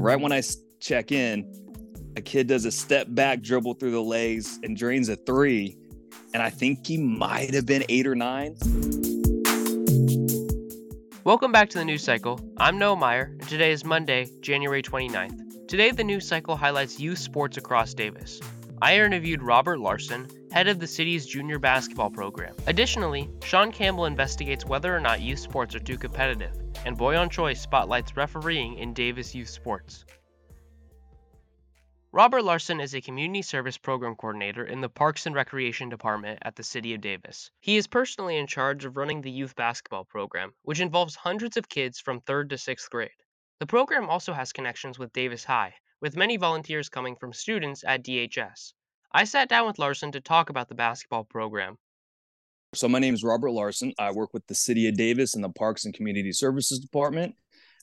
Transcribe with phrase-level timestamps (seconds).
[0.00, 0.42] Right when I
[0.78, 1.44] check in,
[2.16, 5.76] a kid does a step back dribble through the legs and drains a three.
[6.32, 8.56] And I think he might have been eight or nine.
[11.24, 12.38] Welcome back to the news cycle.
[12.58, 15.66] I'm Noah Meyer, and today is Monday, January 29th.
[15.66, 18.40] Today, the news cycle highlights youth sports across Davis.
[18.80, 22.54] I interviewed Robert Larson, head of the city's junior basketball program.
[22.68, 26.52] Additionally, Sean Campbell investigates whether or not youth sports are too competitive,
[26.84, 30.04] and Boyeon Choi spotlights refereeing in Davis youth sports.
[32.10, 36.56] Robert Larson is a community service program coordinator in the Parks and Recreation Department at
[36.56, 37.50] the City of Davis.
[37.60, 41.68] He is personally in charge of running the youth basketball program, which involves hundreds of
[41.68, 43.10] kids from 3rd to 6th grade.
[43.60, 48.02] The program also has connections with Davis High, with many volunteers coming from students at
[48.02, 48.72] DHS.
[49.12, 51.76] I sat down with Larson to talk about the basketball program.
[52.74, 53.94] So, my name is Robert Larson.
[53.98, 57.34] I work with the City of Davis in the Parks and Community Services Department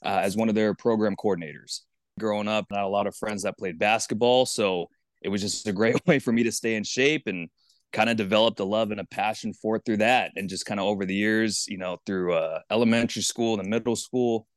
[0.04, 1.82] uh, as one of their program coordinators
[2.20, 2.68] growing up.
[2.72, 4.46] I had a lot of friends that played basketball.
[4.46, 4.90] So
[5.24, 7.50] it was just a great way for me to stay in shape and
[7.94, 10.34] kind of developed a love and a passion for it through that.
[10.36, 13.96] And just kind of over the years, you know, through uh, elementary school and middle
[13.96, 14.48] school,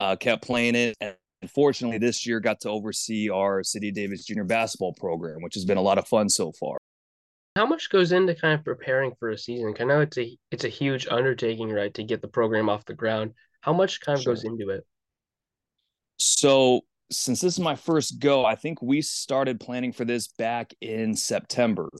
[0.00, 0.96] uh, kept playing it.
[1.00, 1.14] And
[1.48, 5.78] fortunately, this year got to oversee our City Davis junior basketball program, which has been
[5.78, 6.79] a lot of fun so far.
[7.60, 9.74] How much goes into kind of preparing for a season?
[9.78, 12.94] I know it's a it's a huge undertaking, right, to get the program off the
[12.94, 13.34] ground.
[13.60, 14.32] How much kind of sure.
[14.32, 14.86] goes into it?
[16.16, 20.72] So since this is my first go, I think we started planning for this back
[20.80, 21.90] in September.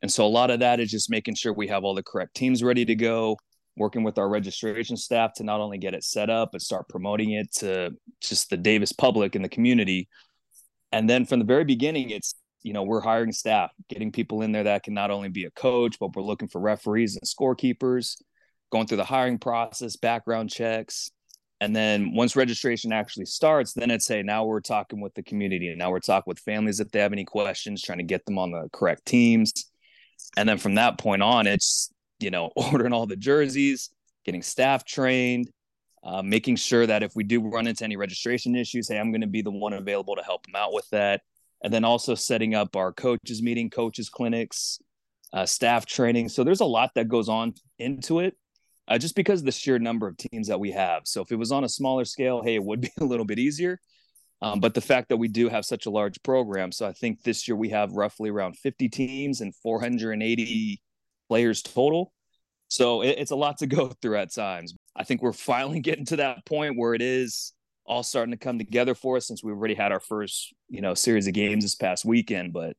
[0.00, 2.34] And so a lot of that is just making sure we have all the correct
[2.34, 3.36] teams ready to go,
[3.76, 7.32] working with our registration staff to not only get it set up, but start promoting
[7.32, 7.90] it to
[8.22, 10.08] just the Davis public and the community.
[10.92, 14.50] And then from the very beginning, it's, you know, we're hiring staff, getting people in
[14.50, 18.20] there that can not only be a coach, but we're looking for referees and scorekeepers,
[18.72, 21.12] going through the hiring process, background checks,
[21.60, 25.68] and then once registration actually starts, then it's say now we're talking with the community
[25.68, 28.38] and now we're talking with families if they have any questions, trying to get them
[28.38, 29.52] on the correct teams.
[30.36, 33.90] And then from that point on, it's you know ordering all the jerseys,
[34.24, 35.50] getting staff trained,
[36.02, 39.22] uh, making sure that if we do run into any registration issues, hey, I'm going
[39.22, 41.22] to be the one available to help them out with that.
[41.64, 44.78] And then also setting up our coaches meeting, coaches clinics,
[45.32, 46.28] uh, staff training.
[46.28, 48.36] So there's a lot that goes on into it
[48.88, 51.02] uh, just because the sheer number of teams that we have.
[51.04, 53.38] So if it was on a smaller scale, hey, it would be a little bit
[53.38, 53.80] easier.
[54.42, 57.22] Um, but the fact that we do have such a large program, so I think
[57.22, 60.82] this year we have roughly around 50 teams and 480
[61.28, 62.12] players total.
[62.68, 64.74] So it, it's a lot to go through at times.
[64.94, 67.53] I think we're finally getting to that point where it is
[67.86, 70.94] all starting to come together for us since we already had our first, you know,
[70.94, 72.52] series of games this past weekend.
[72.52, 72.76] But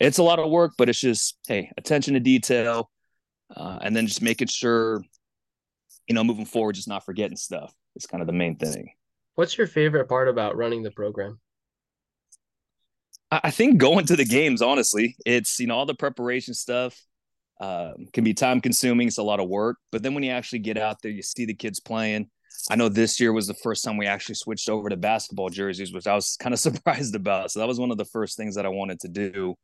[0.00, 2.90] it's a lot of work, but it's just hey, attention to detail,
[3.54, 5.02] uh, and then just making sure
[6.08, 8.92] you know, moving forward, just not forgetting stuff is kind of the main thing.
[9.34, 11.40] What's your favorite part about running the program?
[13.30, 17.02] I think going to the games, honestly, it's, you know, all the preparation stuff
[17.62, 19.08] uh, can be time consuming.
[19.08, 19.78] It's a lot of work.
[19.90, 22.28] But then when you actually get out there, you see the kids playing.
[22.70, 25.92] I know this year was the first time we actually switched over to basketball jerseys,
[25.92, 27.50] which I was kind of surprised about.
[27.50, 29.54] So that was one of the first things that I wanted to do.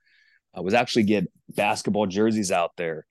[0.54, 3.06] I was actually get basketball jerseys out there.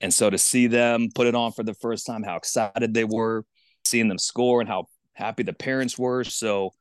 [0.00, 3.04] And so to see them put it on for the first time, how excited they
[3.04, 3.44] were,
[3.84, 6.24] seeing them score and how happy the parents were.
[6.24, 6.72] So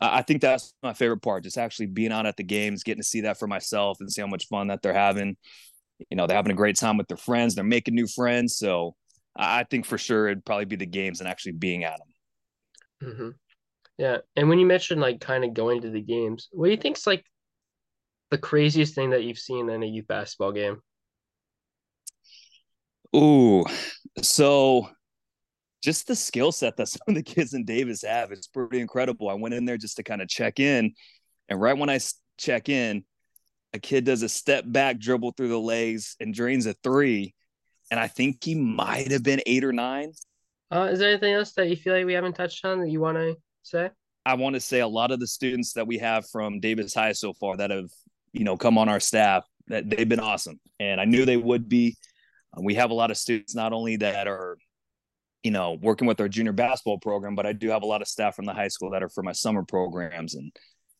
[0.00, 3.08] I think that's my favorite part, just actually being out at the games, getting to
[3.08, 5.36] see that for myself and see how much fun that they're having.
[6.10, 8.56] You know, they're having a great time with their friends, they're making new friends.
[8.58, 8.94] So
[9.36, 13.10] I think for sure it'd probably be the games and actually being at them.
[13.10, 13.28] Mm-hmm.
[13.98, 14.18] Yeah.
[14.34, 17.06] And when you mentioned like kind of going to the games, what do you think's
[17.06, 17.24] like
[18.30, 20.80] the craziest thing that you've seen in a youth basketball game?
[23.14, 23.64] Ooh,
[24.20, 24.88] so
[25.82, 29.28] just the skill set that some of the kids in Davis have is pretty incredible.
[29.28, 30.94] I went in there just to kind of check in,
[31.48, 32.00] and right when I
[32.38, 33.04] check in,
[33.72, 37.34] a kid does a step back dribble through the legs and drains a three,
[37.90, 40.12] and I think he might have been eight or nine.
[40.70, 43.00] Uh, is there anything else that you feel like we haven't touched on that you
[43.00, 43.90] want to say?
[44.24, 47.12] I want to say a lot of the students that we have from Davis High
[47.12, 47.90] so far that have,
[48.32, 51.68] you know, come on our staff that they've been awesome, and I knew they would
[51.68, 51.96] be
[52.58, 54.56] we have a lot of students not only that are
[55.42, 58.08] you know working with our junior basketball program but i do have a lot of
[58.08, 60.50] staff from the high school that are for my summer programs and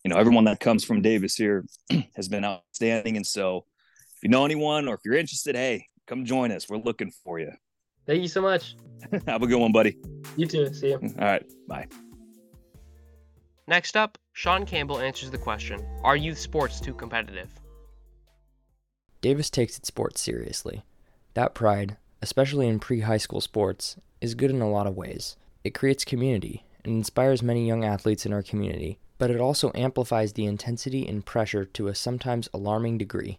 [0.05, 1.65] you know everyone that comes from davis here
[2.15, 3.65] has been outstanding and so
[4.17, 6.69] if you know anyone or if you're interested hey come join us.
[6.69, 7.53] We're looking for you.
[8.07, 8.77] Thank you so much.
[9.27, 9.99] Have a good one buddy.
[10.37, 10.73] You too.
[10.73, 11.45] See you all right.
[11.69, 11.87] Bye.
[13.67, 17.51] Next up sean campbell answers the question are youth sports too competitive?
[19.21, 20.85] Davis takes its sports seriously.
[21.35, 25.37] That pride, especially in pre high school sports, is good in a lot of ways.
[25.65, 30.33] It creates community and inspires many young athletes in our community but it also amplifies
[30.33, 33.39] the intensity and pressure to a sometimes alarming degree,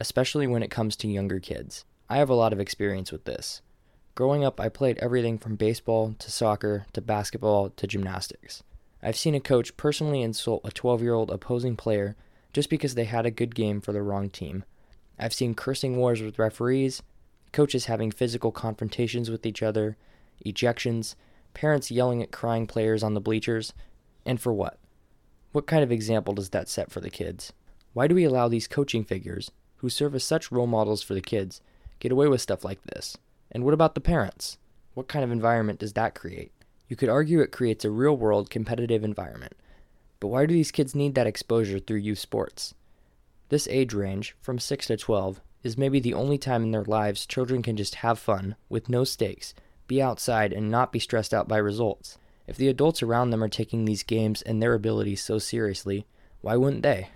[0.00, 1.84] especially when it comes to younger kids.
[2.12, 3.62] I have a lot of experience with this.
[4.14, 8.62] Growing up, I played everything from baseball to soccer to basketball to gymnastics.
[9.02, 12.14] I've seen a coach personally insult a 12 year old opposing player
[12.52, 14.64] just because they had a good game for the wrong team.
[15.18, 17.02] I've seen cursing wars with referees,
[17.50, 19.96] coaches having physical confrontations with each other,
[20.44, 21.14] ejections,
[21.54, 23.72] parents yelling at crying players on the bleachers,
[24.26, 24.78] and for what?
[25.52, 27.54] What kind of example does that set for the kids?
[27.94, 31.22] Why do we allow these coaching figures, who serve as such role models for the
[31.22, 31.62] kids,
[32.02, 33.16] get away with stuff like this?
[33.52, 34.58] And what about the parents?
[34.94, 36.50] What kind of environment does that create?
[36.88, 39.52] You could argue it creates a real world competitive environment.
[40.18, 42.74] But why do these kids need that exposure through youth sports?
[43.50, 47.24] This age range, from 6 to 12, is maybe the only time in their lives
[47.24, 49.54] children can just have fun, with no stakes,
[49.86, 52.18] be outside, and not be stressed out by results.
[52.48, 56.04] If the adults around them are taking these games and their abilities so seriously,
[56.40, 57.10] why wouldn't they?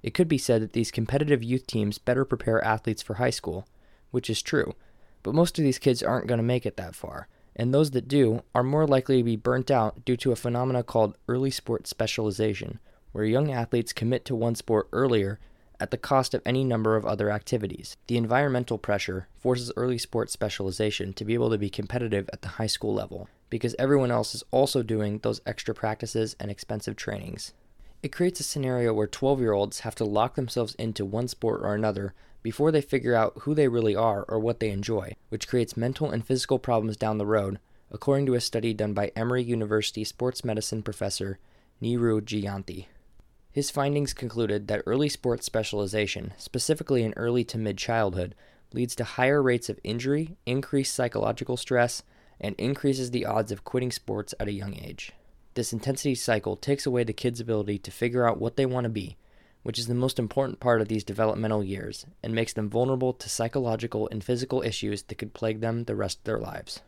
[0.00, 3.66] It could be said that these competitive youth teams better prepare athletes for high school,
[4.10, 4.74] which is true,
[5.22, 8.08] but most of these kids aren't going to make it that far, and those that
[8.08, 11.86] do are more likely to be burnt out due to a phenomena called early sport
[11.86, 12.78] specialization,
[13.12, 15.40] where young athletes commit to one sport earlier
[15.80, 17.96] at the cost of any number of other activities.
[18.08, 22.48] The environmental pressure forces early sport specialization to be able to be competitive at the
[22.48, 27.52] high school level, because everyone else is also doing those extra practices and expensive trainings.
[28.00, 31.60] It creates a scenario where 12 year olds have to lock themselves into one sport
[31.62, 35.48] or another before they figure out who they really are or what they enjoy, which
[35.48, 37.58] creates mental and physical problems down the road,
[37.90, 41.40] according to a study done by Emory University sports medicine professor
[41.82, 42.86] Neeru Jayanthi.
[43.50, 48.36] His findings concluded that early sports specialization, specifically in early to mid childhood,
[48.72, 52.04] leads to higher rates of injury, increased psychological stress,
[52.40, 55.12] and increases the odds of quitting sports at a young age.
[55.58, 58.88] This intensity cycle takes away the kid's ability to figure out what they want to
[58.88, 59.16] be
[59.64, 63.28] which is the most important part of these developmental years and makes them vulnerable to
[63.28, 66.80] psychological and physical issues that could plague them the rest of their lives.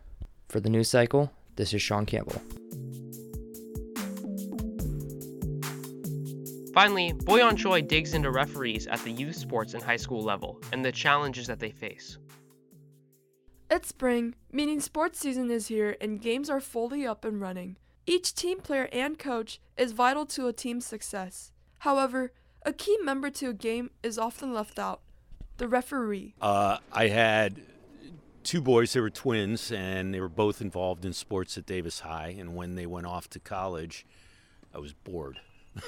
[0.49, 2.40] For the news cycle, this is Sean Campbell.
[6.73, 10.84] Finally, Boyeon Choi digs into referees at the youth sports and high school level and
[10.84, 12.19] the challenges that they face.
[13.69, 17.76] It's spring, meaning sports season is here and games are fully up and running.
[18.06, 21.52] Each team player and coach is vital to a team's success.
[21.81, 22.32] However,
[22.64, 25.00] a key member to a game is often left out
[25.58, 26.35] the referee.
[26.41, 27.61] Uh, I had
[28.43, 32.35] two boys they were twins, and they were both involved in sports at Davis High.
[32.38, 34.06] And when they went off to college,
[34.75, 35.38] I was bored.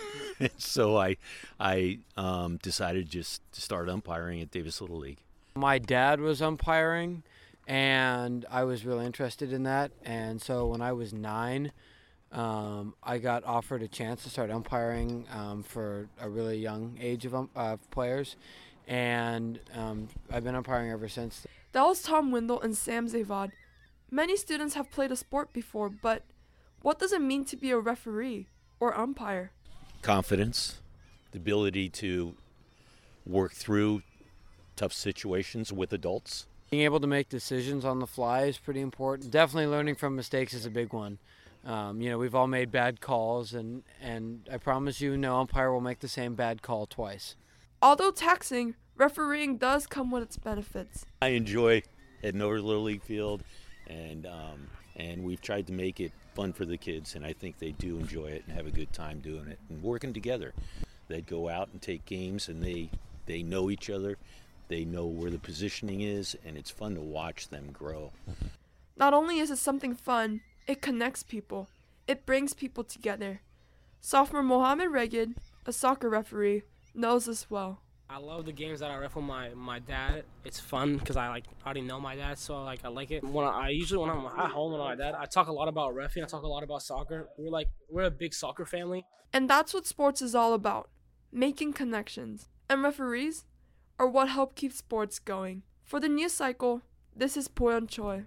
[0.59, 1.17] so I,
[1.59, 5.19] I um, decided just to start umpiring at Davis Little League.
[5.57, 7.23] My dad was umpiring,
[7.67, 9.91] and I was really interested in that.
[10.05, 11.73] And so when I was nine,
[12.33, 17.27] um, I got offered a chance to start umpiring um, for a really young age
[17.27, 18.37] of um, uh, players,
[18.89, 21.47] and um, I've been umpiring ever since.
[21.73, 23.53] That was Tom Windle and Sam Zavad.
[24.11, 26.25] Many students have played a sport before, but
[26.83, 28.49] what does it mean to be a referee
[28.81, 29.53] or umpire?
[30.03, 30.81] Confidence,
[31.31, 32.35] the ability to
[33.27, 34.03] work through
[34.77, 36.47] tough situations with adults.
[36.71, 39.31] Being able to make decisions on the fly is pretty important.
[39.31, 41.19] Definitely learning from mistakes is a big one.
[41.65, 45.73] Um, you know, we've all made bad calls, and, and I promise you, no umpire
[45.73, 47.37] will make the same bad call twice.
[47.81, 51.07] Although taxing, refereeing does come with its benefits.
[51.21, 51.83] I enjoy
[52.23, 53.43] heading over to Little League Field,
[53.87, 57.59] and um, and we've tried to make it fun for the kids, and I think
[57.59, 60.53] they do enjoy it and have a good time doing it and working together.
[61.09, 62.91] They'd go out and take games, and they
[63.27, 64.17] they know each other,
[64.69, 68.13] they know where the positioning is, and it's fun to watch them grow.
[68.97, 71.69] Not only is it something fun, it connects people.
[72.07, 73.41] It brings people together.
[74.01, 76.63] Sophomore Mohammed Regid, a soccer referee,
[76.95, 77.81] knows this well.
[78.11, 80.25] I love the games that I ref with my, my dad.
[80.45, 83.25] It's fun because I like already know my dad, so like I like it.
[83.25, 85.69] When I, I usually when I'm at home with my dad, I talk a lot
[85.69, 86.23] about refing.
[86.23, 87.29] I talk a lot about soccer.
[87.39, 89.07] We're like we're a big soccer family.
[89.33, 90.91] And that's what sports is all about:
[91.33, 92.49] making connections.
[92.69, 93.47] And referees
[93.99, 95.63] are what help keep sports going.
[95.83, 96.83] For the news cycle,
[97.17, 98.25] this is Boyeon Choi.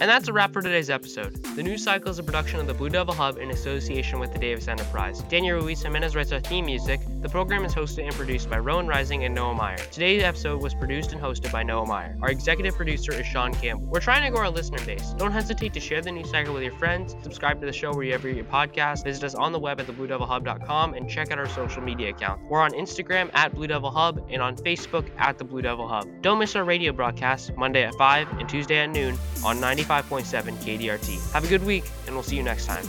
[0.00, 1.34] And that's a wrap for today's episode.
[1.56, 4.38] The news cycle is a production of the Blue Devil Hub in association with the
[4.38, 5.22] Davis Enterprise.
[5.22, 7.00] Daniel Ruiz Jimenez writes our theme music.
[7.20, 9.76] The program is hosted and produced by Rowan Rising and Noah Meyer.
[9.76, 12.16] Today's episode was produced and hosted by Noah Meyer.
[12.22, 13.88] Our executive producer is Sean Campbell.
[13.88, 15.14] We're trying to grow our listener base.
[15.18, 18.28] Don't hesitate to share the news cycle with your friends, subscribe to the show wherever
[18.28, 21.48] you get your podcast, visit us on the web at thebluedevilhub.com, and check out our
[21.48, 22.44] social media accounts.
[22.48, 26.06] We're on Instagram at Blue Devil Hub and on Facebook at the Blue Devil Hub.
[26.22, 30.22] Don't miss our radio broadcast Monday at 5 and Tuesday at noon on 95.7
[30.58, 31.32] KDRT.
[31.32, 32.86] Have a good week, and we'll see you next time.